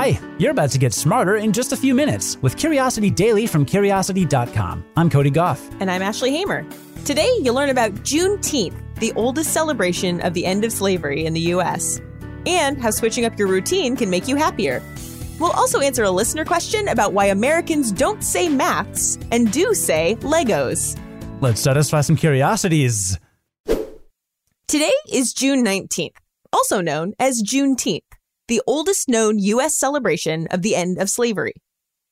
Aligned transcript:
Hi, 0.00 0.18
you're 0.38 0.52
about 0.52 0.70
to 0.70 0.78
get 0.78 0.94
smarter 0.94 1.36
in 1.36 1.52
just 1.52 1.72
a 1.72 1.76
few 1.76 1.94
minutes 1.94 2.38
with 2.40 2.56
Curiosity 2.56 3.10
Daily 3.10 3.46
from 3.46 3.66
Curiosity.com. 3.66 4.82
I'm 4.96 5.10
Cody 5.10 5.28
Goff. 5.28 5.60
And 5.78 5.90
I'm 5.90 6.00
Ashley 6.00 6.30
Hamer. 6.30 6.64
Today, 7.04 7.30
you'll 7.42 7.54
learn 7.54 7.68
about 7.68 7.92
Juneteenth, 7.96 8.80
the 8.94 9.12
oldest 9.12 9.52
celebration 9.52 10.22
of 10.22 10.32
the 10.32 10.46
end 10.46 10.64
of 10.64 10.72
slavery 10.72 11.26
in 11.26 11.34
the 11.34 11.40
U.S., 11.52 12.00
and 12.46 12.80
how 12.80 12.90
switching 12.90 13.26
up 13.26 13.38
your 13.38 13.48
routine 13.48 13.94
can 13.94 14.08
make 14.08 14.26
you 14.26 14.36
happier. 14.36 14.82
We'll 15.38 15.50
also 15.50 15.80
answer 15.80 16.04
a 16.04 16.10
listener 16.10 16.46
question 16.46 16.88
about 16.88 17.12
why 17.12 17.26
Americans 17.26 17.92
don't 17.92 18.24
say 18.24 18.48
maths 18.48 19.18
and 19.30 19.52
do 19.52 19.74
say 19.74 20.16
Legos. 20.20 20.98
Let's 21.42 21.60
satisfy 21.60 22.00
some 22.00 22.16
curiosities. 22.16 23.18
Today 24.66 24.94
is 25.12 25.34
June 25.34 25.62
19th, 25.62 26.16
also 26.54 26.80
known 26.80 27.12
as 27.18 27.42
Juneteenth 27.42 28.00
the 28.50 28.60
oldest 28.66 29.08
known 29.08 29.38
U.S. 29.38 29.76
celebration 29.76 30.48
of 30.48 30.62
the 30.62 30.74
end 30.74 30.98
of 30.98 31.08
slavery. 31.08 31.54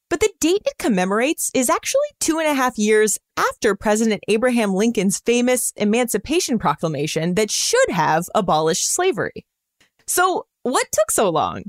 But 0.08 0.20
the 0.20 0.32
date 0.40 0.62
it 0.64 0.78
commemorates 0.78 1.50
is 1.52 1.68
actually 1.68 2.08
two 2.20 2.38
and 2.38 2.48
a 2.48 2.54
half 2.54 2.78
years 2.78 3.18
after 3.36 3.74
President 3.74 4.22
Abraham 4.28 4.72
Lincoln's 4.72 5.18
famous 5.18 5.72
Emancipation 5.76 6.58
Proclamation 6.58 7.34
that 7.34 7.50
should 7.50 7.90
have 7.90 8.24
abolished 8.36 8.88
slavery. 8.88 9.44
So, 10.06 10.46
what 10.62 10.86
took 10.92 11.10
so 11.10 11.28
long? 11.28 11.64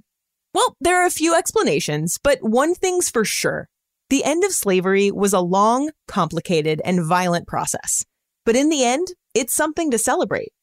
Well, 0.54 0.78
there 0.80 1.02
are 1.02 1.08
a 1.08 1.12
few 1.12 1.36
explanations, 1.36 2.20
but 2.24 2.38
one 2.42 2.76
thing's 2.76 3.10
for 3.10 3.26
sure. 3.26 3.68
The 4.12 4.24
end 4.24 4.44
of 4.44 4.52
slavery 4.52 5.10
was 5.10 5.34
a 5.34 5.40
long, 5.40 5.90
complicated, 6.08 6.80
and 6.86 7.04
violent 7.04 7.48
process. 7.48 8.06
But 8.46 8.56
in 8.56 8.70
the 8.70 8.86
end, 8.86 9.08
it's 9.34 9.56
something 9.56 9.90
to 9.90 9.98
celebrate. 9.98 10.54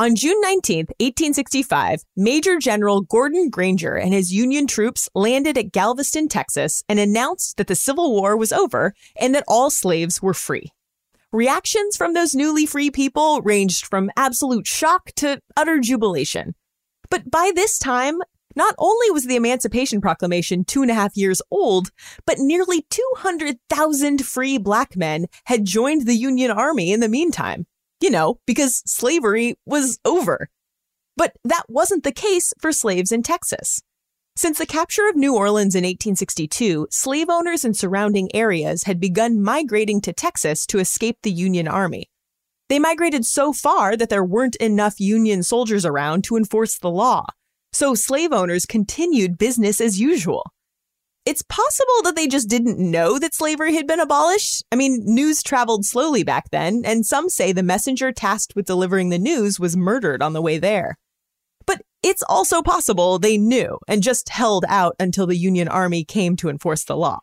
On 0.00 0.14
June 0.14 0.40
19, 0.42 0.86
1865, 1.00 2.04
Major 2.16 2.56
General 2.60 3.00
Gordon 3.00 3.50
Granger 3.50 3.96
and 3.96 4.14
his 4.14 4.32
Union 4.32 4.68
troops 4.68 5.08
landed 5.12 5.58
at 5.58 5.72
Galveston, 5.72 6.28
Texas, 6.28 6.84
and 6.88 7.00
announced 7.00 7.56
that 7.56 7.66
the 7.66 7.74
Civil 7.74 8.12
War 8.12 8.36
was 8.36 8.52
over 8.52 8.94
and 9.20 9.34
that 9.34 9.42
all 9.48 9.70
slaves 9.70 10.22
were 10.22 10.34
free. 10.34 10.70
Reactions 11.32 11.96
from 11.96 12.14
those 12.14 12.32
newly 12.32 12.64
free 12.64 12.92
people 12.92 13.40
ranged 13.42 13.86
from 13.86 14.12
absolute 14.16 14.68
shock 14.68 15.10
to 15.16 15.40
utter 15.56 15.80
jubilation. 15.80 16.54
But 17.10 17.28
by 17.28 17.50
this 17.52 17.76
time, 17.76 18.18
not 18.54 18.76
only 18.78 19.10
was 19.10 19.26
the 19.26 19.34
Emancipation 19.34 20.00
Proclamation 20.00 20.64
two 20.64 20.82
and 20.82 20.92
a 20.92 20.94
half 20.94 21.16
years 21.16 21.42
old, 21.50 21.90
but 22.24 22.38
nearly 22.38 22.86
200,000 22.88 24.24
free 24.24 24.58
black 24.58 24.96
men 24.96 25.26
had 25.46 25.64
joined 25.64 26.06
the 26.06 26.14
Union 26.14 26.52
Army 26.52 26.92
in 26.92 27.00
the 27.00 27.08
meantime. 27.08 27.66
You 28.00 28.10
know, 28.10 28.38
because 28.46 28.82
slavery 28.86 29.56
was 29.66 29.98
over. 30.04 30.48
But 31.16 31.32
that 31.44 31.64
wasn't 31.68 32.04
the 32.04 32.12
case 32.12 32.52
for 32.60 32.72
slaves 32.72 33.10
in 33.10 33.22
Texas. 33.22 33.80
Since 34.36 34.58
the 34.58 34.66
capture 34.66 35.08
of 35.08 35.16
New 35.16 35.34
Orleans 35.34 35.74
in 35.74 35.82
1862, 35.82 36.86
slave 36.92 37.28
owners 37.28 37.64
in 37.64 37.74
surrounding 37.74 38.32
areas 38.32 38.84
had 38.84 39.00
begun 39.00 39.42
migrating 39.42 40.00
to 40.02 40.12
Texas 40.12 40.64
to 40.66 40.78
escape 40.78 41.18
the 41.22 41.32
Union 41.32 41.66
Army. 41.66 42.08
They 42.68 42.78
migrated 42.78 43.24
so 43.26 43.52
far 43.52 43.96
that 43.96 44.10
there 44.10 44.22
weren't 44.22 44.54
enough 44.56 45.00
Union 45.00 45.42
soldiers 45.42 45.84
around 45.84 46.22
to 46.24 46.36
enforce 46.36 46.78
the 46.78 46.90
law. 46.90 47.26
So 47.72 47.94
slave 47.94 48.32
owners 48.32 48.64
continued 48.64 49.38
business 49.38 49.80
as 49.80 50.00
usual. 50.00 50.52
It's 51.28 51.42
possible 51.42 52.00
that 52.04 52.16
they 52.16 52.26
just 52.26 52.48
didn't 52.48 52.78
know 52.78 53.18
that 53.18 53.34
slavery 53.34 53.74
had 53.74 53.86
been 53.86 54.00
abolished. 54.00 54.64
I 54.72 54.76
mean, 54.76 55.02
news 55.04 55.42
traveled 55.42 55.84
slowly 55.84 56.22
back 56.22 56.48
then, 56.52 56.84
and 56.86 57.04
some 57.04 57.28
say 57.28 57.52
the 57.52 57.62
messenger 57.62 58.12
tasked 58.12 58.56
with 58.56 58.64
delivering 58.64 59.10
the 59.10 59.18
news 59.18 59.60
was 59.60 59.76
murdered 59.76 60.22
on 60.22 60.32
the 60.32 60.40
way 60.40 60.56
there. 60.56 60.96
But 61.66 61.82
it's 62.02 62.22
also 62.30 62.62
possible 62.62 63.18
they 63.18 63.36
knew 63.36 63.78
and 63.86 64.02
just 64.02 64.30
held 64.30 64.64
out 64.70 64.96
until 64.98 65.26
the 65.26 65.36
Union 65.36 65.68
Army 65.68 66.02
came 66.02 66.34
to 66.36 66.48
enforce 66.48 66.84
the 66.84 66.96
law. 66.96 67.20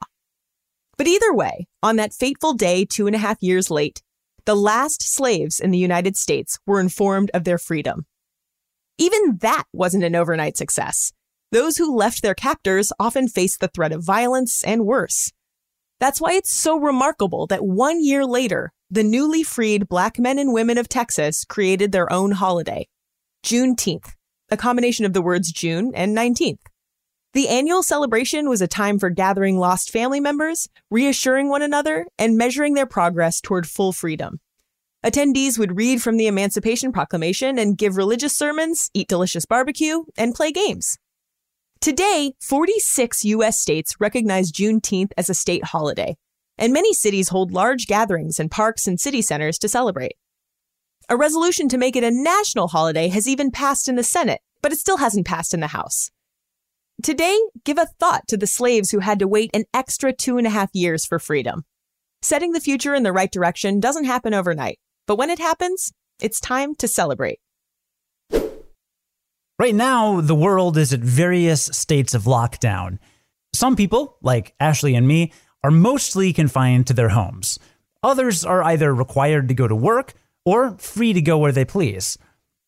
But 0.97 1.07
either 1.07 1.33
way, 1.33 1.65
on 1.81 1.95
that 1.95 2.13
fateful 2.13 2.53
day, 2.53 2.85
two 2.85 3.07
and 3.07 3.15
a 3.15 3.17
half 3.25 3.41
years 3.41 3.71
late, 3.71 4.03
the 4.45 4.55
last 4.55 5.01
slaves 5.01 5.59
in 5.59 5.71
the 5.71 5.79
United 5.79 6.15
States 6.15 6.59
were 6.67 6.79
informed 6.79 7.31
of 7.33 7.43
their 7.43 7.57
freedom. 7.57 8.05
Even 8.99 9.39
that 9.41 9.63
wasn't 9.73 10.03
an 10.03 10.15
overnight 10.15 10.57
success. 10.57 11.11
Those 11.55 11.77
who 11.77 11.95
left 11.95 12.21
their 12.21 12.35
captors 12.35 12.91
often 12.99 13.29
faced 13.29 13.61
the 13.61 13.69
threat 13.69 13.93
of 13.93 14.03
violence 14.03 14.61
and 14.65 14.85
worse. 14.85 15.31
That's 16.01 16.19
why 16.19 16.33
it's 16.33 16.51
so 16.51 16.77
remarkable 16.77 17.47
that 17.47 17.63
one 17.63 18.03
year 18.03 18.25
later, 18.25 18.73
the 18.91 19.05
newly 19.05 19.41
freed 19.41 19.87
black 19.87 20.19
men 20.19 20.37
and 20.37 20.51
women 20.51 20.77
of 20.77 20.89
Texas 20.89 21.45
created 21.45 21.93
their 21.93 22.11
own 22.11 22.31
holiday, 22.31 22.89
Juneteenth, 23.45 24.15
a 24.51 24.57
combination 24.57 25.05
of 25.05 25.13
the 25.13 25.21
words 25.21 25.49
June 25.49 25.93
and 25.95 26.13
19th. 26.13 26.59
The 27.31 27.47
annual 27.47 27.83
celebration 27.83 28.49
was 28.49 28.61
a 28.61 28.67
time 28.67 28.99
for 28.99 29.09
gathering 29.09 29.57
lost 29.57 29.91
family 29.91 30.19
members, 30.19 30.67
reassuring 30.91 31.47
one 31.47 31.61
another, 31.61 32.05
and 32.19 32.37
measuring 32.37 32.73
their 32.73 32.85
progress 32.85 33.39
toward 33.39 33.65
full 33.65 33.93
freedom. 33.93 34.41
Attendees 35.05 35.57
would 35.57 35.77
read 35.77 36.01
from 36.01 36.17
the 36.17 36.27
Emancipation 36.27 36.91
Proclamation 36.91 37.57
and 37.57 37.77
give 37.77 37.95
religious 37.95 38.37
sermons, 38.37 38.89
eat 38.93 39.07
delicious 39.07 39.45
barbecue, 39.45 40.03
and 40.17 40.35
play 40.35 40.51
games. 40.51 40.97
Today, 41.81 42.33
46 42.41 43.25
U.S. 43.25 43.59
states 43.59 43.95
recognize 43.99 44.51
Juneteenth 44.51 45.11
as 45.17 45.29
a 45.29 45.35
state 45.35 45.65
holiday, 45.65 46.17
and 46.57 46.73
many 46.73 46.93
cities 46.93 47.29
hold 47.29 47.51
large 47.51 47.85
gatherings 47.85 48.39
in 48.39 48.49
parks 48.49 48.87
and 48.87 48.99
city 48.99 49.21
centers 49.21 49.59
to 49.59 49.69
celebrate. 49.69 50.15
A 51.09 51.17
resolution 51.17 51.69
to 51.69 51.77
make 51.77 51.95
it 51.95 52.03
a 52.03 52.09
national 52.09 52.69
holiday 52.69 53.09
has 53.09 53.27
even 53.27 53.51
passed 53.51 53.87
in 53.87 53.95
the 53.95 54.03
Senate, 54.03 54.41
but 54.61 54.71
it 54.71 54.79
still 54.79 54.97
hasn't 54.97 55.27
passed 55.27 55.53
in 55.53 55.59
the 55.59 55.67
House. 55.67 56.09
Today, 57.03 57.37
give 57.65 57.77
a 57.77 57.87
thought 57.99 58.27
to 58.29 58.37
the 58.37 58.47
slaves 58.47 58.89
who 58.89 58.99
had 58.99 59.19
to 59.19 59.27
wait 59.27 59.51
an 59.53 59.65
extra 59.73 60.11
two 60.11 60.37
and 60.37 60.47
a 60.47 60.49
half 60.49 60.69
years 60.73 61.05
for 61.05 61.19
freedom. 61.19 61.65
Setting 62.23 62.53
the 62.53 62.59
future 62.59 62.95
in 62.95 63.03
the 63.03 63.13
right 63.13 63.31
direction 63.31 63.79
doesn't 63.79 64.05
happen 64.05 64.33
overnight, 64.33 64.79
but 65.05 65.17
when 65.17 65.29
it 65.29 65.37
happens, 65.37 65.91
it's 66.19 66.39
time 66.39 66.73
to 66.75 66.87
celebrate. 66.87 67.39
Right 69.57 69.75
now, 69.75 70.19
the 70.19 70.35
world 70.35 70.77
is 70.77 70.91
at 70.91 70.99
various 70.99 71.65
states 71.65 72.13
of 72.13 72.23
lockdown. 72.23 72.99
Some 73.53 73.77
people, 73.77 74.17
like 74.21 74.53
Ashley 74.59 74.95
and 74.95 75.07
me, 75.07 75.31
are 75.63 75.71
mostly 75.71 76.33
confined 76.33 76.87
to 76.87 76.93
their 76.93 77.09
homes. 77.09 77.57
Others 78.03 78.43
are 78.43 78.61
either 78.63 78.93
required 78.93 79.47
to 79.47 79.53
go 79.53 79.67
to 79.67 79.75
work 79.75 80.13
or 80.43 80.77
free 80.77 81.13
to 81.13 81.21
go 81.21 81.37
where 81.37 81.53
they 81.53 81.63
please. 81.63 82.17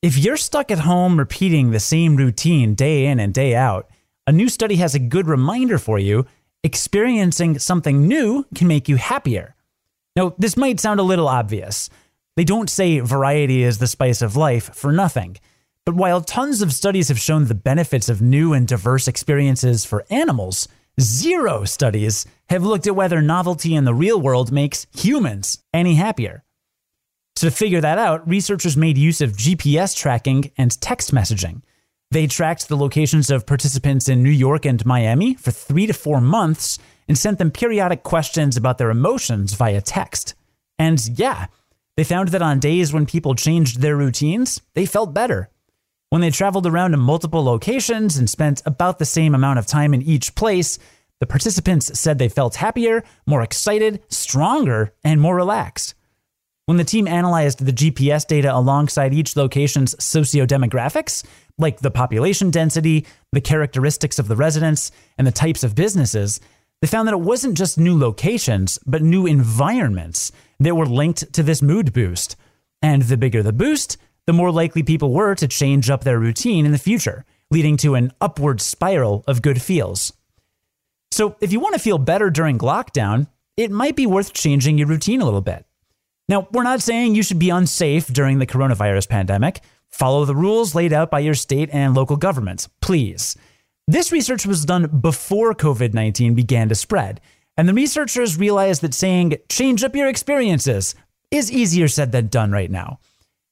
If 0.01 0.17
you're 0.17 0.37
stuck 0.37 0.71
at 0.71 0.79
home 0.79 1.19
repeating 1.19 1.71
the 1.71 1.79
same 1.79 2.15
routine 2.15 2.73
day 2.73 3.05
in 3.05 3.19
and 3.19 3.33
day 3.33 3.53
out, 3.53 3.89
a 4.25 4.31
new 4.31 4.47
study 4.47 4.77
has 4.77 4.95
a 4.95 4.99
good 4.99 5.27
reminder 5.27 5.77
for 5.77 5.99
you 5.99 6.25
experiencing 6.63 7.59
something 7.59 8.07
new 8.07 8.45
can 8.55 8.67
make 8.67 8.87
you 8.87 8.95
happier. 8.95 9.55
Now, 10.15 10.35
this 10.37 10.57
might 10.57 10.79
sound 10.79 10.99
a 10.99 11.03
little 11.03 11.27
obvious. 11.27 11.89
They 12.35 12.43
don't 12.43 12.69
say 12.69 12.99
variety 12.99 13.63
is 13.63 13.77
the 13.77 13.87
spice 13.87 14.21
of 14.21 14.35
life 14.35 14.73
for 14.73 14.91
nothing. 14.91 15.37
But 15.87 15.95
while 15.95 16.19
tons 16.19 16.61
of 16.61 16.73
studies 16.73 17.07
have 17.07 17.17
shown 17.17 17.45
the 17.45 17.55
benefits 17.55 18.09
of 18.09 18.21
new 18.21 18.51
and 18.51 18.67
diverse 18.67 19.07
experiences 19.07 19.85
for 19.85 20.05
animals, 20.09 20.67
zero 20.99 21.63
studies 21.63 22.25
have 22.49 22.61
looked 22.61 22.87
at 22.87 22.95
whether 22.97 23.21
novelty 23.21 23.73
in 23.73 23.85
the 23.85 23.93
real 23.93 24.19
world 24.19 24.51
makes 24.51 24.85
humans 24.93 25.63
any 25.73 25.95
happier. 25.95 26.43
To 27.37 27.49
figure 27.49 27.79
that 27.79 27.97
out, 27.97 28.27
researchers 28.27 28.75
made 28.75 28.97
use 28.97 29.21
of 29.21 29.37
GPS 29.37 29.95
tracking 29.95 30.51
and 30.57 30.77
text 30.81 31.13
messaging. 31.13 31.61
They 32.11 32.27
tracked 32.27 32.67
the 32.67 32.75
locations 32.75 33.29
of 33.29 33.45
participants 33.45 34.09
in 34.09 34.21
New 34.21 34.29
York 34.29 34.65
and 34.65 34.85
Miami 34.85 35.35
for 35.35 35.51
three 35.51 35.87
to 35.87 35.93
four 35.93 36.19
months 36.19 36.79
and 37.07 37.17
sent 37.17 37.37
them 37.37 37.49
periodic 37.49 38.03
questions 38.03 38.57
about 38.57 38.77
their 38.77 38.89
emotions 38.89 39.53
via 39.53 39.79
text. 39.79 40.35
And 40.77 41.17
yeah, 41.17 41.45
they 41.95 42.03
found 42.03 42.27
that 42.29 42.41
on 42.41 42.59
days 42.59 42.91
when 42.91 43.05
people 43.05 43.35
changed 43.35 43.79
their 43.79 43.95
routines, 43.95 44.59
they 44.73 44.85
felt 44.85 45.13
better. 45.13 45.49
When 46.09 46.21
they 46.21 46.29
traveled 46.29 46.65
around 46.65 46.91
to 46.91 46.97
multiple 46.97 47.43
locations 47.43 48.17
and 48.17 48.29
spent 48.29 48.61
about 48.65 48.97
the 48.97 49.05
same 49.05 49.35
amount 49.35 49.59
of 49.59 49.65
time 49.65 49.93
in 49.93 50.01
each 50.01 50.35
place, 50.35 50.79
the 51.19 51.25
participants 51.25 51.99
said 51.99 52.17
they 52.17 52.29
felt 52.29 52.55
happier, 52.55 53.03
more 53.25 53.41
excited, 53.41 54.01
stronger, 54.07 54.93
and 55.03 55.19
more 55.19 55.35
relaxed. 55.35 55.95
When 56.65 56.77
the 56.77 56.85
team 56.85 57.07
analyzed 57.09 57.65
the 57.65 57.73
GPS 57.73 58.25
data 58.25 58.55
alongside 58.55 59.13
each 59.13 59.35
location's 59.35 60.01
socio-demographics, 60.01 61.25
like 61.57 61.79
the 61.79 61.91
population 61.91 62.51
density, 62.51 63.05
the 63.33 63.41
characteristics 63.41 64.17
of 64.17 64.29
the 64.29 64.35
residents, 64.37 64.91
and 65.17 65.27
the 65.27 65.31
types 65.31 65.63
of 65.63 65.75
businesses, 65.75 66.39
they 66.81 66.87
found 66.87 67.07
that 67.07 67.13
it 67.13 67.21
wasn't 67.21 67.57
just 67.57 67.77
new 67.77 67.97
locations, 67.97 68.79
but 68.85 69.01
new 69.01 69.25
environments 69.25 70.31
that 70.59 70.75
were 70.75 70.85
linked 70.85 71.33
to 71.33 71.43
this 71.43 71.61
mood 71.61 71.91
boost. 71.91 72.37
And 72.81 73.01
the 73.03 73.17
bigger 73.17 73.41
the 73.43 73.51
boost, 73.51 73.97
the 74.27 74.33
more 74.33 74.51
likely 74.51 74.83
people 74.83 75.13
were 75.13 75.33
to 75.35 75.47
change 75.47 75.89
up 75.89 76.03
their 76.03 76.19
routine 76.19 76.65
in 76.65 76.73
the 76.73 76.77
future, 76.77 77.25
leading 77.49 77.77
to 77.77 77.95
an 77.95 78.11
upward 78.21 78.61
spiral 78.61 79.23
of 79.25 79.41
good 79.41 79.61
feels. 79.61 80.13
So, 81.11 81.37
if 81.41 81.51
you 81.51 81.59
want 81.59 81.73
to 81.73 81.79
feel 81.79 81.97
better 81.97 82.29
during 82.29 82.59
lockdown, 82.59 83.27
it 83.55 83.71
might 83.71 83.95
be 83.95 84.05
worth 84.05 84.33
changing 84.33 84.77
your 84.77 84.87
routine 84.87 85.21
a 85.21 85.25
little 85.25 85.41
bit. 85.41 85.65
Now, 86.29 86.47
we're 86.51 86.63
not 86.63 86.81
saying 86.81 87.15
you 87.15 87.23
should 87.23 87.39
be 87.39 87.49
unsafe 87.49 88.07
during 88.07 88.39
the 88.39 88.45
coronavirus 88.45 89.07
pandemic. 89.07 89.61
Follow 89.89 90.25
the 90.25 90.35
rules 90.35 90.75
laid 90.75 90.91
out 90.91 91.09
by 91.09 91.19
your 91.19 91.33
state 91.33 91.69
and 91.71 91.95
local 91.95 92.17
governments, 92.17 92.67
please. 92.81 93.37
This 93.87 94.11
research 94.11 94.45
was 94.45 94.65
done 94.65 94.99
before 94.99 95.53
COVID 95.53 95.93
19 95.93 96.35
began 96.35 96.67
to 96.67 96.75
spread, 96.75 97.21
and 97.55 97.69
the 97.69 97.73
researchers 97.73 98.37
realized 98.37 98.81
that 98.81 98.93
saying, 98.93 99.35
change 99.47 99.85
up 99.85 99.95
your 99.95 100.09
experiences, 100.09 100.93
is 101.31 101.51
easier 101.51 101.87
said 101.87 102.11
than 102.11 102.27
done 102.27 102.51
right 102.51 102.69
now. 102.69 102.99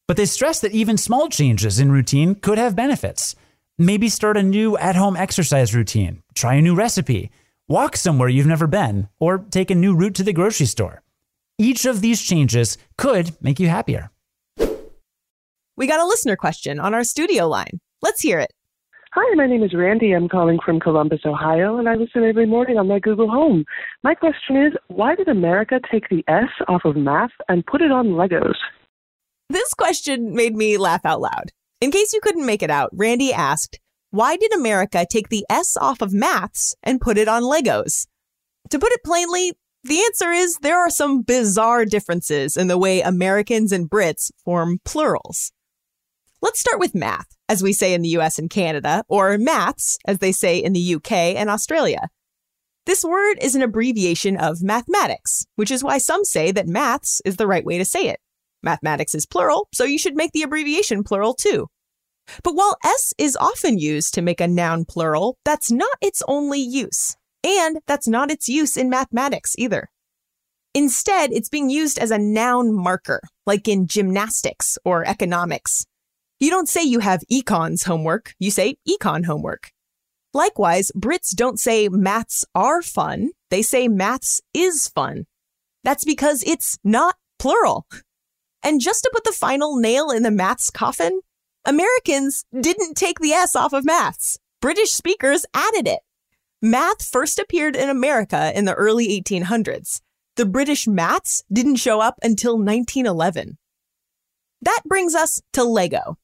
But 0.08 0.18
they 0.18 0.26
stress 0.26 0.60
that 0.60 0.72
even 0.72 0.98
small 0.98 1.30
changes 1.30 1.80
in 1.80 1.92
routine 1.92 2.36
could 2.36 2.58
have 2.58 2.76
benefits. 2.76 3.36
Maybe 3.78 4.08
start 4.08 4.38
a 4.38 4.44
new 4.44 4.78
at 4.78 4.96
home 4.96 5.18
exercise 5.18 5.74
routine, 5.74 6.22
try 6.34 6.56
a 6.56 6.62
new 6.62 6.76
recipe, 6.76 7.32
walk 7.68 7.98
somewhere 7.98 8.30
you've 8.30 8.46
never 8.46 8.68
been, 8.68 9.10
or 9.20 9.40
take 9.50 9.72
a 9.72 9.76
new 9.76 9.96
route 9.96 10.16
to 10.16 10.24
the 10.24 10.34
grocery 10.34 10.68
store. 10.68 11.02
Each 11.58 11.86
of 11.86 12.02
these 12.02 12.22
changes 12.22 12.78
could 12.98 13.36
make 13.42 13.60
you 13.60 13.68
happier. 13.68 14.12
We 15.78 15.88
got 15.88 16.00
a 16.00 16.06
listener 16.06 16.36
question 16.36 16.80
on 16.80 16.94
our 16.94 17.04
studio 17.04 17.48
line. 17.48 17.80
Let's 18.02 18.22
hear 18.22 18.40
it. 18.40 18.54
Hi, 19.14 19.36
my 19.36 19.48
name 19.48 19.64
is 19.64 19.74
Randy. 19.74 20.12
I'm 20.12 20.30
calling 20.30 20.60
from 20.64 20.80
Columbus, 20.80 21.22
Ohio, 21.26 21.78
and 21.78 21.90
I 21.90 21.96
listen 21.96 22.24
every 22.24 22.46
morning 22.46 22.78
on 22.78 22.88
my 22.88 23.00
Google 23.00 23.30
Home. 23.30 23.66
My 24.04 24.14
question 24.14 24.58
is 24.58 24.74
why 24.88 25.16
did 25.16 25.30
America 25.30 25.80
take 25.90 26.10
the 26.10 26.24
S 26.28 26.50
off 26.68 26.86
of 26.86 26.96
math 26.96 27.32
and 27.50 27.66
put 27.66 27.82
it 27.82 27.92
on 27.92 28.08
Legos? 28.08 28.56
This 29.50 29.74
question 29.74 30.34
made 30.34 30.56
me 30.56 30.78
laugh 30.78 31.06
out 31.06 31.22
loud. 31.22 31.52
In 31.80 31.92
case 31.92 32.14
you 32.14 32.22
couldn't 32.22 32.46
make 32.46 32.64
it 32.64 32.72
out, 32.72 32.90
Randy 32.94 33.32
asked, 33.32 33.80
Why 34.10 34.38
did 34.38 34.54
America 34.54 35.06
take 35.10 35.30
the 35.30 35.46
S 35.50 35.78
off 35.78 36.02
of 36.02 36.14
maths 36.14 36.76
and 36.82 37.02
put 37.02 37.18
it 37.18 37.28
on 37.28 37.44
Legos? 37.44 38.08
To 38.72 38.80
put 38.80 38.92
it 38.92 39.04
plainly, 39.04 39.54
the 39.84 40.00
answer 40.00 40.32
is 40.32 40.58
there 40.58 40.80
are 40.80 40.90
some 40.90 41.22
bizarre 41.22 41.86
differences 41.86 42.58
in 42.58 42.68
the 42.68 42.78
way 42.78 43.02
Americans 43.02 43.72
and 43.72 43.88
Brits 43.88 44.32
form 44.44 44.80
plurals. 44.84 45.52
Let's 46.42 46.60
start 46.60 46.80
with 46.80 46.96
math, 46.96 47.28
as 47.48 47.62
we 47.62 47.72
say 47.72 47.94
in 47.94 48.02
the 48.02 48.10
US 48.18 48.40
and 48.40 48.50
Canada, 48.50 49.04
or 49.08 49.38
maths, 49.38 50.00
as 50.06 50.20
they 50.20 50.32
say 50.32 50.58
in 50.58 50.74
the 50.74 50.96
UK 50.96 51.12
and 51.12 51.50
Australia. 51.50 52.10
This 52.86 53.04
word 53.04 53.38
is 53.42 53.56
an 53.56 53.62
abbreviation 53.62 54.38
of 54.38 54.64
mathematics, 54.64 55.46
which 55.56 55.72
is 55.72 55.84
why 55.84 55.98
some 56.00 56.24
say 56.24 56.52
that 56.52 56.68
maths 56.68 57.22
is 57.24 57.38
the 57.38 57.48
right 57.48 57.66
way 57.66 57.78
to 57.78 57.86
say 57.86 58.08
it. 58.08 58.20
Mathematics 58.64 59.16
is 59.16 59.26
plural, 59.26 59.68
so 59.74 59.84
you 59.84 59.98
should 59.98 60.16
make 60.16 60.32
the 60.32 60.44
abbreviation 60.44 61.04
plural 61.04 61.34
too. 61.34 61.68
But 62.44 62.56
while 62.56 62.78
S 62.84 63.14
is 63.18 63.38
often 63.40 63.78
used 63.78 64.14
to 64.16 64.22
make 64.22 64.42
a 64.42 64.48
noun 64.48 64.86
plural, 64.86 65.38
that's 65.46 65.72
not 65.72 65.98
its 66.02 66.22
only 66.28 66.60
use. 66.60 67.16
And 67.44 67.80
that's 67.86 68.08
not 68.08 68.32
its 68.32 68.50
use 68.50 68.76
in 68.76 68.90
mathematics 68.90 69.54
either. 69.58 69.90
Instead, 70.74 71.32
it's 71.32 71.48
being 71.48 71.70
used 71.70 72.00
as 72.00 72.12
a 72.12 72.18
noun 72.18 72.74
marker, 72.76 73.22
like 73.46 73.68
in 73.68 73.88
gymnastics 73.88 74.78
or 74.84 75.08
economics. 75.08 75.86
You 76.40 76.50
don't 76.50 76.68
say 76.68 76.84
you 76.84 77.00
have 77.00 77.24
econs 77.32 77.86
homework, 77.86 78.34
you 78.40 78.52
say 78.52 78.76
econ 78.88 79.26
homework. 79.26 79.72
Likewise, 80.34 80.92
Brits 80.94 81.34
don't 81.34 81.60
say 81.60 81.88
maths 81.88 82.44
are 82.54 82.82
fun, 82.82 83.30
they 83.50 83.62
say 83.62 83.88
maths 83.88 84.42
is 84.54 84.90
fun. 84.90 85.28
That's 85.86 86.04
because 86.04 86.44
it's 86.44 86.78
not 86.84 87.16
plural. 87.40 87.86
And 88.66 88.82
just 88.82 89.04
to 89.04 89.12
put 89.14 89.24
the 89.24 89.32
final 89.32 89.78
nail 89.78 90.10
in 90.10 90.24
the 90.24 90.32
maths 90.32 90.72
coffin, 90.72 91.22
Americans 91.66 92.46
hmm. 92.52 92.62
didn't 92.62 92.96
take 92.96 93.20
the 93.20 93.32
S 93.32 93.56
off 93.56 93.74
of 93.74 93.86
maths. 93.86 94.40
British 94.60 94.92
speakers 94.92 95.46
added 95.54 95.88
it. 95.88 96.00
Math 96.62 97.06
first 97.06 97.38
appeared 97.38 97.76
in 97.76 97.90
America 97.90 98.52
in 98.58 98.66
the 98.66 98.74
early 98.74 99.22
1800s. 99.22 100.02
The 100.36 100.48
British 100.48 100.88
maths 100.88 101.44
didn't 101.54 101.76
show 101.76 102.02
up 102.02 102.16
until 102.24 102.54
1911. 102.54 103.58
That 104.64 104.82
brings 104.86 105.14
us 105.14 105.42
to 105.54 105.64
Lego. 105.64 106.18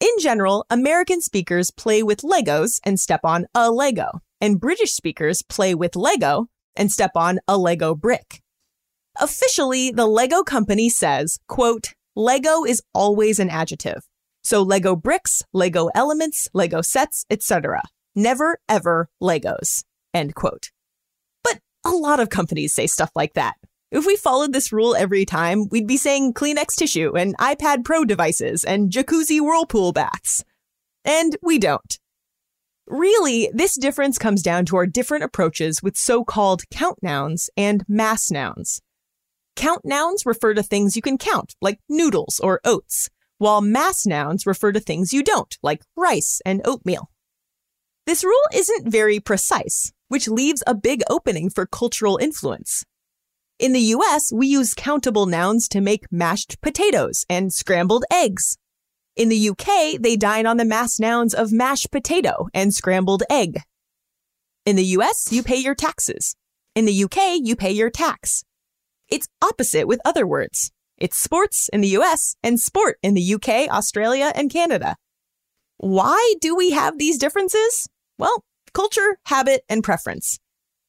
In 0.00 0.10
general, 0.20 0.66
American 0.68 1.22
speakers 1.22 1.70
play 1.70 2.02
with 2.02 2.20
Legos 2.20 2.78
and 2.84 3.00
step 3.00 3.20
on 3.24 3.46
a 3.54 3.70
Lego, 3.70 4.20
and 4.40 4.60
British 4.60 4.92
speakers 4.92 5.42
play 5.42 5.74
with 5.74 5.96
Lego 5.96 6.46
and 6.76 6.92
step 6.92 7.12
on 7.14 7.40
a 7.48 7.56
Lego 7.56 7.94
brick. 7.94 8.42
Officially, 9.20 9.90
the 9.90 10.06
Lego 10.06 10.42
company 10.42 10.88
says, 10.88 11.38
quote, 11.46 11.92
Lego 12.16 12.64
is 12.64 12.82
always 12.94 13.38
an 13.38 13.50
adjective. 13.50 14.02
So 14.42 14.62
Lego 14.62 14.96
bricks, 14.96 15.42
Lego 15.52 15.90
elements, 15.94 16.48
Lego 16.54 16.80
sets, 16.80 17.26
etc. 17.28 17.82
Never 18.16 18.58
ever 18.66 19.10
Legos. 19.22 19.84
End 20.14 20.34
quote. 20.34 20.70
But 21.44 21.60
a 21.84 21.90
lot 21.90 22.18
of 22.18 22.30
companies 22.30 22.74
say 22.74 22.86
stuff 22.86 23.10
like 23.14 23.34
that. 23.34 23.56
If 23.90 24.06
we 24.06 24.16
followed 24.16 24.54
this 24.54 24.72
rule 24.72 24.96
every 24.96 25.26
time, 25.26 25.68
we'd 25.68 25.86
be 25.86 25.98
saying 25.98 26.32
Kleenex 26.32 26.74
tissue 26.74 27.14
and 27.14 27.36
iPad 27.36 27.84
Pro 27.84 28.06
devices 28.06 28.64
and 28.64 28.90
jacuzzi 28.90 29.38
whirlpool 29.38 29.92
baths. 29.92 30.44
And 31.04 31.36
we 31.42 31.58
don't. 31.58 31.98
Really, 32.86 33.50
this 33.52 33.76
difference 33.76 34.16
comes 34.16 34.42
down 34.42 34.64
to 34.66 34.76
our 34.76 34.86
different 34.86 35.24
approaches 35.24 35.82
with 35.82 35.98
so 35.98 36.24
called 36.24 36.62
count 36.70 37.02
nouns 37.02 37.50
and 37.56 37.84
mass 37.86 38.30
nouns. 38.30 38.80
Count 39.60 39.84
nouns 39.84 40.24
refer 40.24 40.54
to 40.54 40.62
things 40.62 40.96
you 40.96 41.02
can 41.02 41.18
count, 41.18 41.54
like 41.60 41.80
noodles 41.86 42.40
or 42.40 42.62
oats, 42.64 43.10
while 43.36 43.60
mass 43.60 44.06
nouns 44.06 44.46
refer 44.46 44.72
to 44.72 44.80
things 44.80 45.12
you 45.12 45.22
don't, 45.22 45.54
like 45.62 45.82
rice 45.94 46.40
and 46.46 46.62
oatmeal. 46.64 47.10
This 48.06 48.24
rule 48.24 48.46
isn't 48.54 48.90
very 48.90 49.20
precise, 49.20 49.92
which 50.08 50.28
leaves 50.28 50.62
a 50.66 50.74
big 50.74 51.02
opening 51.10 51.50
for 51.50 51.66
cultural 51.66 52.16
influence. 52.16 52.86
In 53.58 53.74
the 53.74 53.92
US, 53.96 54.32
we 54.32 54.46
use 54.46 54.72
countable 54.72 55.26
nouns 55.26 55.68
to 55.68 55.82
make 55.82 56.10
mashed 56.10 56.58
potatoes 56.62 57.26
and 57.28 57.52
scrambled 57.52 58.06
eggs. 58.10 58.56
In 59.14 59.28
the 59.28 59.50
UK, 59.50 60.00
they 60.00 60.16
dine 60.16 60.46
on 60.46 60.56
the 60.56 60.64
mass 60.64 60.98
nouns 60.98 61.34
of 61.34 61.52
mashed 61.52 61.90
potato 61.90 62.48
and 62.54 62.72
scrambled 62.72 63.24
egg. 63.28 63.60
In 64.64 64.76
the 64.76 64.96
US, 64.96 65.30
you 65.30 65.42
pay 65.42 65.58
your 65.58 65.74
taxes. 65.74 66.34
In 66.74 66.86
the 66.86 67.04
UK, 67.04 67.40
you 67.42 67.56
pay 67.56 67.72
your 67.72 67.90
tax. 67.90 68.42
It's 69.10 69.28
opposite 69.42 69.88
with 69.88 70.00
other 70.04 70.26
words. 70.26 70.70
It's 70.96 71.18
sports 71.18 71.68
in 71.72 71.80
the 71.80 71.88
US 71.98 72.36
and 72.42 72.60
sport 72.60 72.98
in 73.02 73.14
the 73.14 73.34
UK, 73.34 73.68
Australia, 73.68 74.32
and 74.34 74.50
Canada. 74.50 74.96
Why 75.78 76.34
do 76.40 76.54
we 76.54 76.70
have 76.72 76.98
these 76.98 77.18
differences? 77.18 77.88
Well, 78.18 78.44
culture, 78.74 79.18
habit, 79.26 79.62
and 79.68 79.82
preference. 79.82 80.38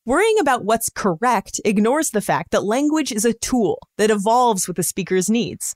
Worrying 0.06 0.38
about 0.40 0.66
what's 0.66 0.90
correct 0.90 1.62
ignores 1.64 2.10
the 2.10 2.22
fact 2.22 2.52
that 2.52 2.64
language 2.64 3.12
is 3.12 3.24
a 3.24 3.34
tool 3.34 3.80
that 3.98 4.12
evolves 4.12 4.68
with 4.68 4.78
the 4.78 4.84
speaker's 4.84 5.30
needs. 5.30 5.76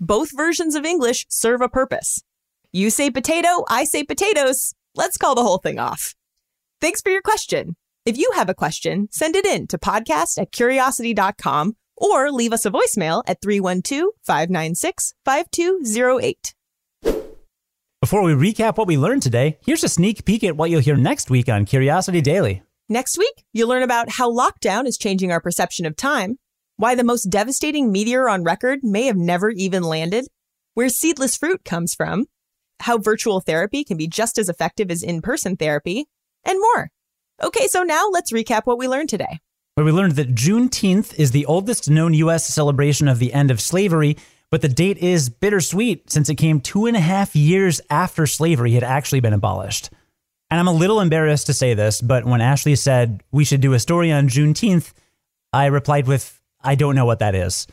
Both 0.00 0.36
versions 0.36 0.74
of 0.74 0.84
English 0.84 1.26
serve 1.28 1.60
a 1.60 1.68
purpose. 1.68 2.22
You 2.72 2.90
say 2.90 3.10
potato, 3.10 3.64
I 3.68 3.84
say 3.84 4.02
potatoes. 4.02 4.74
Let's 4.94 5.16
call 5.16 5.34
the 5.34 5.42
whole 5.42 5.58
thing 5.58 5.78
off. 5.78 6.14
Thanks 6.80 7.02
for 7.02 7.10
your 7.10 7.22
question. 7.22 7.76
If 8.06 8.16
you 8.16 8.30
have 8.34 8.48
a 8.48 8.54
question, 8.54 9.08
send 9.10 9.36
it 9.36 9.44
in 9.44 9.66
to 9.68 9.78
podcast 9.78 10.40
at 10.40 10.52
curiosity.com 10.52 11.76
or 12.00 12.32
leave 12.32 12.52
us 12.52 12.64
a 12.64 12.70
voicemail 12.70 13.22
at 13.26 13.40
312 13.42 14.10
596 14.24 15.14
5208. 15.24 16.54
Before 18.00 18.22
we 18.22 18.32
recap 18.32 18.78
what 18.78 18.88
we 18.88 18.96
learned 18.96 19.22
today, 19.22 19.58
here's 19.64 19.84
a 19.84 19.88
sneak 19.88 20.24
peek 20.24 20.42
at 20.42 20.56
what 20.56 20.70
you'll 20.70 20.80
hear 20.80 20.96
next 20.96 21.28
week 21.28 21.50
on 21.50 21.66
Curiosity 21.66 22.22
Daily. 22.22 22.62
Next 22.88 23.18
week, 23.18 23.44
you'll 23.52 23.68
learn 23.68 23.82
about 23.82 24.08
how 24.08 24.32
lockdown 24.32 24.86
is 24.86 24.96
changing 24.96 25.30
our 25.30 25.40
perception 25.40 25.84
of 25.84 25.96
time, 25.96 26.38
why 26.76 26.94
the 26.94 27.04
most 27.04 27.24
devastating 27.24 27.92
meteor 27.92 28.26
on 28.28 28.42
record 28.42 28.80
may 28.82 29.04
have 29.04 29.18
never 29.18 29.50
even 29.50 29.82
landed, 29.82 30.26
where 30.72 30.88
seedless 30.88 31.36
fruit 31.36 31.62
comes 31.62 31.94
from, 31.94 32.24
how 32.80 32.96
virtual 32.96 33.40
therapy 33.40 33.84
can 33.84 33.98
be 33.98 34.08
just 34.08 34.38
as 34.38 34.48
effective 34.48 34.90
as 34.90 35.02
in 35.02 35.20
person 35.20 35.56
therapy, 35.56 36.06
and 36.42 36.58
more. 36.58 36.90
Okay, 37.42 37.66
so 37.66 37.82
now 37.82 38.08
let's 38.10 38.32
recap 38.32 38.62
what 38.64 38.78
we 38.78 38.88
learned 38.88 39.10
today. 39.10 39.40
Where 39.74 39.84
we 39.84 39.92
learned 39.92 40.16
that 40.16 40.34
Juneteenth 40.34 41.14
is 41.18 41.30
the 41.30 41.46
oldest 41.46 41.88
known 41.88 42.12
U.S. 42.14 42.46
celebration 42.46 43.08
of 43.08 43.18
the 43.18 43.32
end 43.32 43.50
of 43.50 43.60
slavery, 43.60 44.16
but 44.50 44.62
the 44.62 44.68
date 44.68 44.98
is 44.98 45.30
bittersweet 45.30 46.10
since 46.10 46.28
it 46.28 46.34
came 46.34 46.60
two 46.60 46.86
and 46.86 46.96
a 46.96 47.00
half 47.00 47.36
years 47.36 47.80
after 47.88 48.26
slavery 48.26 48.72
had 48.72 48.82
actually 48.82 49.20
been 49.20 49.32
abolished. 49.32 49.90
And 50.50 50.58
I'm 50.58 50.66
a 50.66 50.72
little 50.72 51.00
embarrassed 51.00 51.46
to 51.46 51.54
say 51.54 51.74
this, 51.74 52.00
but 52.00 52.24
when 52.24 52.40
Ashley 52.40 52.74
said 52.74 53.22
we 53.30 53.44
should 53.44 53.60
do 53.60 53.72
a 53.72 53.78
story 53.78 54.10
on 54.10 54.28
Juneteenth, 54.28 54.92
I 55.52 55.66
replied 55.66 56.08
with, 56.08 56.40
I 56.62 56.74
don't 56.74 56.96
know 56.96 57.04
what 57.04 57.20
that 57.20 57.36
is. 57.36 57.68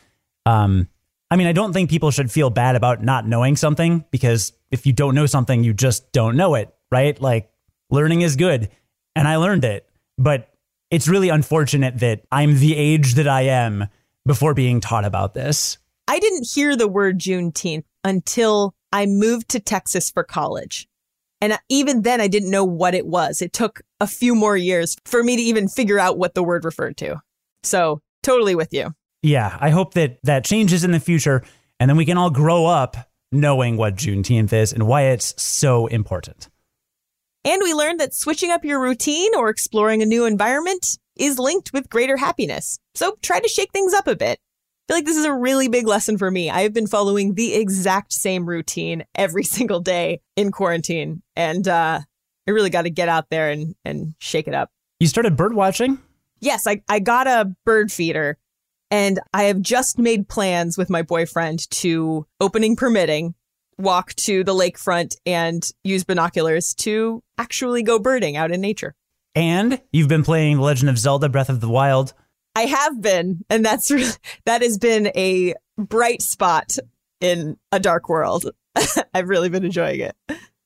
Um, 0.46 0.88
I 1.30 1.36
mean, 1.36 1.48
I 1.48 1.51
don't 1.51 1.74
think 1.74 1.89
people 1.89 2.12
should 2.12 2.32
feel 2.32 2.50
bad 2.50 2.75
about 2.75 3.04
not 3.04 3.27
knowing 3.27 3.56
something 3.56 4.06
because 4.12 4.54
if 4.72 4.86
you 4.86 4.94
don't 4.94 5.16
know 5.16 5.25
something, 5.25 5.63
you 5.63 5.74
just 5.74 6.12
don't 6.12 6.38
know 6.38 6.56
it, 6.56 6.74
right? 6.92 7.20
Like, 7.20 7.50
learning 7.89 8.22
is 8.22 8.36
good. 8.36 8.70
And 9.16 9.27
I 9.27 9.38
learned 9.38 9.66
it. 9.66 9.89
But 10.18 10.50
it's 10.91 11.08
really 11.08 11.29
unfortunate 11.29 12.00
that 12.00 12.22
I'm 12.32 12.60
the 12.60 12.75
age 12.75 13.15
that 13.15 13.27
I 13.27 13.41
am 13.41 13.88
before 14.25 14.53
being 14.53 14.79
taught 14.79 15.06
about 15.06 15.34
this. 15.34 15.77
I 16.08 16.20
didn't 16.20 16.48
hear 16.53 16.75
the 16.75 16.88
word 16.88 17.20
Juneteenth 17.20 17.84
until 18.03 18.75
I 18.91 19.06
moved 19.06 19.50
to 19.50 19.60
Texas 19.60 20.10
for 20.10 20.24
college. 20.24 20.88
And 21.41 21.58
even 21.70 22.01
then, 22.01 22.20
I 22.20 22.27
didn't 22.27 22.50
know 22.50 22.63
what 22.63 22.96
it 22.96 23.06
was. 23.06 23.41
It 23.41 23.53
took 23.53 23.82
a 24.00 24.08
few 24.08 24.34
more 24.34 24.58
years 24.58 24.96
for 25.06 25.24
me 25.24 25.36
to 25.36 25.41
even 25.41 25.67
figure 25.67 26.00
out 26.00 26.17
what 26.17 26.34
the 26.34 26.44
word 26.44 26.65
referred 26.65 26.98
to. 26.98 27.22
So, 27.63 28.01
totally 28.24 28.56
with 28.56 28.74
you. 28.74 28.94
Yeah, 29.22 29.56
I 29.60 29.70
hope 29.70 29.94
that 29.94 30.20
that 30.24 30.46
changes 30.46 30.84
in 30.84 30.91
the 30.91 31.00
future 31.00 31.44
and 31.79 31.89
then 31.89 31.98
we 31.98 32.06
can 32.06 32.17
all 32.17 32.29
grow 32.29 32.65
up 32.65 32.98
knowing 33.32 33.77
what 33.77 33.96
Juneteenth 33.96 34.53
is 34.53 34.74
and 34.74 34.88
why 34.88 35.03
it's 35.03 35.39
so 35.41 35.88
important. 35.88 36.50
And 37.48 37.63
we 37.63 37.74
learned 37.74 38.01
that 38.01 38.13
switching 38.13 38.51
up 38.51 38.66
your 38.66 38.77
routine 38.77 39.34
or 39.34 39.48
exploring 39.48 40.01
a 40.01 40.06
new 40.06 40.25
environment 40.25 40.98
is 41.16 41.39
linked 41.39 41.72
with 41.72 41.89
greater 41.89 42.18
happiness. 42.18 42.77
So 42.94 43.18
try 43.22 43.39
to 43.39 43.48
shake 43.48 43.72
things 43.72 43.94
up 43.94 44.06
a 44.06 44.18
bit. 44.18 44.38
I 44.38 44.92
feel 44.92 44.98
like 44.98 45.06
this 45.06 45.16
is 45.16 45.24
a 45.24 45.34
really 45.34 45.70
big 45.70 45.88
lesson 45.88 46.18
for 46.18 46.30
me. 46.30 46.50
I 46.50 46.63
have 46.63 46.74
been 46.74 46.88
following 46.88 47.36
the 47.36 47.54
exact 47.54 48.12
same 48.12 48.50
routine 48.50 49.06
every 49.16 49.44
single 49.46 49.80
day 49.80 50.20
in 50.36 50.51
quarantine. 50.51 51.22
And 51.38 51.66
uh, 51.70 52.01
I 52.46 52.51
really 52.51 52.70
got 52.70 52.82
to 52.82 52.89
get 52.89 53.08
out 53.08 53.30
there 53.30 53.50
and, 53.50 53.75
and 53.86 54.13
shake 54.20 54.50
it 54.50 54.54
up. 54.54 54.70
You 55.00 55.08
started 55.08 55.38
bird 55.38 55.54
watching? 55.54 56.00
Yes, 56.42 56.68
I, 56.68 56.82
I 56.89 57.00
got 57.00 57.27
a 57.27 57.56
bird 57.63 57.94
feeder 57.94 58.38
and 58.92 59.22
I 59.34 59.44
have 59.44 59.62
just 59.62 59.98
made 59.98 60.27
plans 60.27 60.77
with 60.77 60.89
my 60.89 61.01
boyfriend 61.01 61.70
to, 61.72 62.27
opening 62.42 62.75
permitting, 62.75 63.36
walk 63.77 64.13
to 64.15 64.43
the 64.43 64.53
lakefront 64.53 65.15
and 65.25 65.69
use 65.84 66.03
binoculars 66.03 66.74
to 66.75 67.24
actually 67.38 67.84
go 67.84 68.00
birding 68.00 68.38
out 68.38 68.51
in 68.51 68.62
nature. 68.62 68.96
And 69.36 69.81
you've 69.91 70.07
been 70.07 70.24
playing 70.24 70.60
Legend 70.60 70.89
of 70.89 70.98
Zelda 70.98 71.29
Breath 71.29 71.50
of 71.50 71.62
the 71.62 71.69
Wild. 71.69 72.13
I 72.55 72.63
have 72.63 73.01
been, 73.01 73.46
and 73.50 73.63
that's 73.63 73.91
really, 73.91 74.12
that 74.46 74.62
has 74.62 74.77
been 74.77 75.12
a 75.15 75.53
bright 75.77 76.22
spot 76.22 76.77
in 77.22 77.57
a 77.72 77.79
dark 77.79 78.10
world. 78.10 78.50
I've 79.13 79.29
really 79.29 79.50
been 79.50 79.65
enjoying 79.65 80.00
it. 80.00 80.15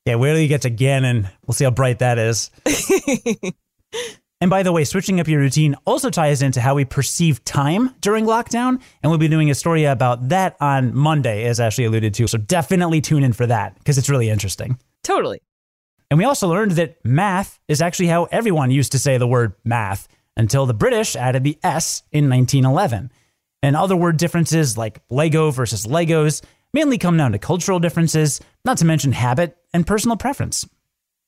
Yeah, 0.05 0.15
wait 0.15 0.31
till 0.31 0.41
you 0.41 0.47
get 0.47 0.63
to 0.63 0.71
Ganon. 0.71 1.29
We'll 1.45 1.53
see 1.53 1.65
how 1.65 1.71
bright 1.71 1.99
that 1.99 2.17
is. 2.17 2.49
and 4.41 4.49
by 4.49 4.63
the 4.63 4.71
way, 4.71 4.83
switching 4.83 5.19
up 5.19 5.27
your 5.27 5.39
routine 5.39 5.75
also 5.85 6.09
ties 6.09 6.41
into 6.41 6.59
how 6.59 6.73
we 6.73 6.83
perceive 6.83 7.45
time 7.45 7.93
during 8.01 8.25
lockdown. 8.25 8.81
And 9.01 9.11
we'll 9.11 9.19
be 9.19 9.27
doing 9.27 9.51
a 9.51 9.55
story 9.55 9.85
about 9.85 10.29
that 10.29 10.57
on 10.59 10.95
Monday, 10.95 11.45
as 11.45 11.59
Ashley 11.59 11.85
alluded 11.85 12.15
to. 12.15 12.27
So 12.27 12.39
definitely 12.39 13.01
tune 13.01 13.23
in 13.23 13.33
for 13.33 13.45
that 13.45 13.77
because 13.77 13.99
it's 13.99 14.09
really 14.09 14.31
interesting. 14.31 14.79
Totally. 15.03 15.43
And 16.09 16.17
we 16.17 16.25
also 16.25 16.49
learned 16.49 16.71
that 16.71 16.97
math 17.05 17.59
is 17.67 17.81
actually 17.81 18.07
how 18.07 18.25
everyone 18.25 18.71
used 18.71 18.93
to 18.93 18.99
say 18.99 19.19
the 19.19 19.27
word 19.27 19.53
math 19.63 20.07
until 20.35 20.65
the 20.65 20.73
British 20.73 21.15
added 21.15 21.43
the 21.43 21.59
S 21.63 22.01
in 22.11 22.27
1911. 22.27 23.11
And 23.61 23.75
other 23.75 23.95
word 23.95 24.17
differences 24.17 24.75
like 24.75 25.03
Lego 25.11 25.51
versus 25.51 25.85
Legos 25.85 26.41
mainly 26.73 26.97
come 26.97 27.15
down 27.15 27.33
to 27.33 27.39
cultural 27.39 27.79
differences, 27.79 28.41
not 28.65 28.79
to 28.79 28.85
mention 28.85 29.11
habit 29.11 29.55
and 29.71 29.85
personal 29.85 30.17
preference. 30.17 30.67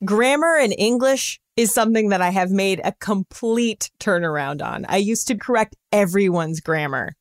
Grammar 0.03 0.58
in 0.58 0.72
English 0.72 1.39
is 1.56 1.74
something 1.74 2.10
that 2.10 2.22
I 2.22 2.30
have 2.30 2.50
made 2.50 2.82
a 2.84 2.94
complete 2.94 3.92
turnaround 4.00 4.62
on. 4.64 4.86
I 4.88 4.98
used 4.98 5.28
to 5.28 5.36
correct 5.36 5.76
everyone's 5.92 6.60
grammar. 6.60 7.16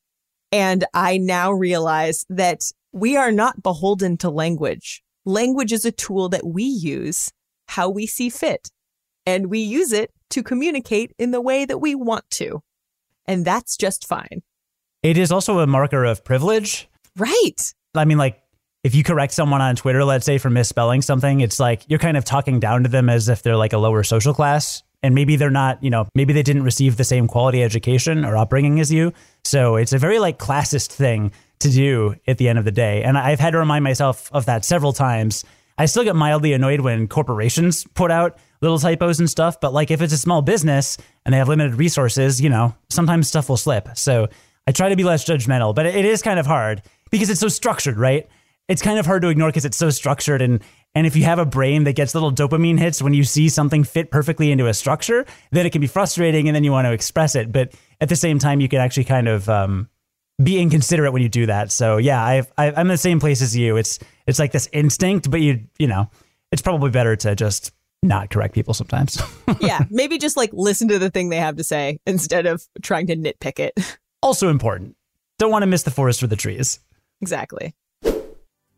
And 0.51 0.85
I 0.95 1.19
now 1.19 1.53
realize 1.53 2.25
that 2.29 2.63
we 2.93 3.17
are 3.17 3.33
not 3.33 3.63
beholden 3.63 4.17
to 4.19 4.31
language. 4.31 5.03
Language 5.25 5.73
is 5.73 5.85
a 5.85 5.93
tool 5.93 6.29
that 6.31 6.47
we 6.47 6.65
use 6.65 7.31
how 7.69 7.89
we 7.89 8.07
see 8.07 8.29
fit, 8.29 8.71
and 9.25 9.47
we 9.47 9.61
use 9.61 9.93
it 9.93 10.11
to 10.31 10.43
communicate 10.43 11.13
in 11.19 11.31
the 11.31 11.41
way 11.41 11.65
that 11.65 11.79
we 11.79 11.95
want 11.95 12.29
to. 12.31 12.63
And 13.25 13.45
that's 13.45 13.77
just 13.77 14.07
fine. 14.07 14.43
It 15.03 15.17
is 15.17 15.33
also 15.33 15.61
a 15.61 15.67
marker 15.67 16.05
of 16.05 16.25
privilege. 16.25 16.89
Right. 17.17 17.57
I 17.95 18.05
mean, 18.05 18.19
like, 18.19 18.42
if 18.85 18.95
you 18.95 19.05
correct 19.05 19.33
someone 19.33 19.61
on 19.61 19.77
Twitter, 19.77 20.05
let's 20.05 20.27
say 20.27 20.39
for 20.39 20.51
misspelling 20.51 21.03
something, 21.03 21.41
it's 21.41 21.61
like 21.61 21.83
you're 21.89 21.99
kind 21.99 22.17
of 22.17 22.25
talking 22.25 22.59
down 22.59 22.83
to 22.83 22.89
them 22.89 23.09
as 23.09 23.29
if 23.29 23.43
they're 23.43 23.57
like 23.57 23.73
a 23.73 23.79
lower 23.79 24.03
social 24.03 24.35
class. 24.35 24.83
And 25.05 25.17
maybe 25.17 25.35
they're 25.35 25.51
not, 25.51 25.83
you 25.83 25.91
know, 25.91 26.07
maybe 26.15 26.33
they 26.33 26.45
didn't 26.45 26.63
receive 26.63 26.97
the 26.97 27.05
same 27.05 27.27
quality 27.27 27.63
education 27.63 28.25
or 28.25 28.37
upbringing 28.37 28.79
as 28.79 28.93
you. 28.93 29.13
So 29.45 29.75
it's 29.75 29.93
a 29.93 29.99
very 29.99 30.21
like 30.21 30.39
classist 30.39 30.93
thing 30.93 31.33
to 31.59 31.71
do 31.71 32.15
at 32.29 32.39
the 32.39 32.49
end 32.49 32.59
of 32.59 32.65
the 32.65 32.71
day. 32.71 33.03
And 33.03 33.19
I've 33.19 33.41
had 33.41 33.51
to 33.51 33.59
remind 33.59 33.83
myself 33.83 34.31
of 34.33 34.47
that 34.47 34.65
several 34.65 34.93
times. 34.93 35.45
I 35.77 35.87
still 35.87 36.05
get 36.05 36.15
mildly 36.15 36.53
annoyed 36.53 36.81
when 36.81 37.09
corporations 37.09 37.85
put 37.95 38.13
out 38.13 38.39
little 38.61 38.79
typos 38.79 39.19
and 39.19 39.29
stuff, 39.29 39.61
but 39.61 39.73
like 39.73 39.91
if 39.91 40.03
it's 40.03 40.13
a 40.13 40.19
small 40.19 40.41
business 40.41 40.99
and 41.25 41.33
they 41.33 41.39
have 41.39 41.49
limited 41.49 41.75
resources, 41.75 42.41
you 42.41 42.49
know, 42.49 42.75
sometimes 42.89 43.27
stuff 43.27 43.49
will 43.49 43.57
slip. 43.57 43.89
So 43.95 44.29
I 44.69 44.73
try 44.73 44.89
to 44.89 44.97
be 44.97 45.03
less 45.03 45.25
judgmental, 45.25 45.75
but 45.75 45.87
it 45.87 46.05
is 46.05 46.23
kind 46.23 46.39
of 46.39 46.47
hard 46.47 46.83
because 47.11 47.29
it's 47.29 47.41
so 47.41 47.49
structured, 47.49 47.99
right? 47.99 48.29
It's 48.69 48.83
kind 48.83 48.99
of 48.99 49.07
hard 49.07 49.23
to 49.23 49.29
ignore 49.29 49.49
because 49.49 49.65
it's 49.65 49.77
so 49.77 49.91
structured 49.91 50.41
and 50.41 50.63
and 50.95 51.07
if 51.07 51.17
you 51.17 51.25
have 51.25 51.39
a 51.39 51.47
brain 51.47 51.85
that 51.85 51.95
gets 51.95 52.15
little 52.15 52.31
dopamine 52.31 52.79
hits 52.79 53.01
when 53.01 53.15
you 53.15 53.25
see 53.25 53.49
something 53.49 53.83
fit 53.83 54.11
perfectly 54.11 54.53
into 54.53 54.67
a 54.67 54.75
structure, 54.75 55.25
then 55.51 55.65
it 55.65 55.71
can 55.71 55.81
be 55.81 55.87
frustrating 55.87 56.49
and 56.49 56.55
then 56.55 56.65
you 56.65 56.73
want 56.73 56.87
to 56.87 56.93
express 56.93 57.35
it. 57.35 57.51
But 57.51 57.73
at 58.01 58.09
the 58.09 58.17
same 58.17 58.39
time, 58.39 58.61
you 58.61 58.69
can 58.69 58.79
actually 58.79 59.05
kind 59.05 59.27
of 59.27 59.49
um, 59.49 59.89
be 60.43 60.61
inconsiderate 60.61 61.13
when 61.13 61.23
you 61.23 61.31
do 61.31 61.47
that. 61.47 61.73
So 61.73 61.97
yeah, 61.97 62.23
I've, 62.23 62.53
I, 62.59 62.73
I'm 62.73 62.81
in 62.81 62.89
the 62.89 62.99
same 62.99 63.21
place 63.21 63.41
as 63.41 63.57
you. 63.57 63.77
It's 63.77 63.99
it's 64.27 64.39
like 64.39 64.53
this 64.53 64.69
instinct, 64.73 65.31
but 65.31 65.41
you 65.41 65.61
you 65.79 65.87
know, 65.87 66.11
it's 66.51 66.63
probably 66.63 66.91
better 66.91 67.17
to 67.17 67.35
just 67.35 67.73
not 68.03 68.31
correct 68.31 68.55
people 68.55 68.75
sometimes. 68.75 69.21
yeah, 69.61 69.81
maybe 69.91 70.19
just 70.19 70.37
like 70.37 70.51
listen 70.53 70.89
to 70.89 70.99
the 70.99 71.11
thing 71.11 71.29
they 71.29 71.37
have 71.37 71.57
to 71.57 71.65
say 71.65 72.01
instead 72.07 72.47
of 72.47 72.67
trying 72.83 73.07
to 73.07 73.17
nitpick 73.17 73.59
it. 73.59 73.99
also 74.23 74.49
important. 74.49 74.97
Don't 75.39 75.51
want 75.51 75.63
to 75.63 75.67
miss 75.67 75.85
the 75.85 75.91
forest 75.91 76.21
for 76.21 76.27
the 76.27 76.37
trees. 76.37 76.81
Exactly. 77.21 77.75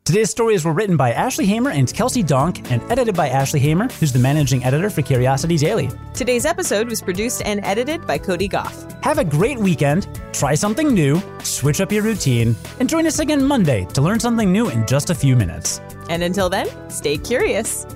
Today's 0.06 0.28
stories 0.28 0.66
were 0.66 0.74
written 0.74 0.98
by 0.98 1.12
Ashley 1.12 1.46
Hamer 1.46 1.70
and 1.70 1.90
Kelsey 1.90 2.22
Donk 2.22 2.70
and 2.70 2.82
edited 2.92 3.14
by 3.14 3.30
Ashley 3.30 3.58
Hamer, 3.60 3.88
who's 3.88 4.12
the 4.12 4.18
managing 4.18 4.62
editor 4.62 4.90
for 4.90 5.00
Curiosity 5.00 5.56
Daily. 5.56 5.88
Today's 6.12 6.44
episode 6.44 6.90
was 6.90 7.00
produced 7.00 7.40
and 7.46 7.64
edited 7.64 8.06
by 8.06 8.18
Cody 8.18 8.46
Goff. 8.46 8.84
Have 9.02 9.16
a 9.16 9.24
great 9.24 9.58
weekend, 9.58 10.06
try 10.34 10.56
something 10.56 10.92
new, 10.92 11.22
switch 11.42 11.80
up 11.80 11.90
your 11.90 12.02
routine, 12.02 12.54
and 12.80 12.86
join 12.86 13.06
us 13.06 13.18
again 13.18 13.42
Monday 13.42 13.86
to 13.94 14.02
learn 14.02 14.20
something 14.20 14.52
new 14.52 14.68
in 14.68 14.86
just 14.86 15.08
a 15.08 15.14
few 15.14 15.36
minutes. 15.36 15.80
And 16.10 16.22
until 16.22 16.50
then, 16.50 16.68
stay 16.90 17.16
curious. 17.16 17.86